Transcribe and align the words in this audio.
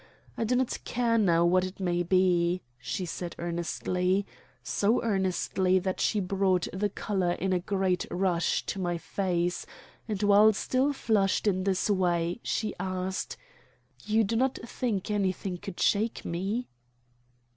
I 0.35 0.45
do 0.45 0.55
not 0.55 0.79
care 0.83 1.19
now 1.19 1.45
what 1.45 1.63
it 1.63 1.79
may 1.79 2.01
be," 2.01 2.63
she 2.79 3.05
said 3.05 3.35
earnestly, 3.37 4.25
so 4.63 5.03
earnestly 5.03 5.77
that 5.77 5.99
she 6.01 6.19
brought 6.19 6.67
the 6.73 6.89
color 6.89 7.33
in 7.33 7.53
a 7.53 7.59
great 7.59 8.07
rush 8.09 8.65
to 8.65 8.79
my 8.79 8.97
face, 8.97 9.63
and 10.07 10.23
while 10.23 10.53
still 10.53 10.91
flushed 10.91 11.45
in 11.45 11.65
this 11.65 11.87
way 11.87 12.39
she 12.41 12.73
asked: 12.79 13.37
"You 14.03 14.23
do 14.23 14.35
not 14.35 14.57
think 14.65 15.11
anything 15.11 15.57
could 15.57 15.79
shake 15.79 16.25
me?" 16.25 16.67